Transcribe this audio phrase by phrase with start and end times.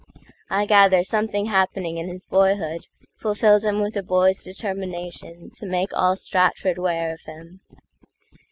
[0.49, 6.79] I gather something happening in his boyhoodFulfilled him with a boy's determinationTo make all Stratford
[6.79, 7.59] 'ware of him.